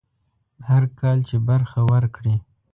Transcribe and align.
هر 0.67 0.83
کال 0.99 1.17
چې 1.27 1.35
برخه 1.49 1.79
ورکړي. 1.91 2.35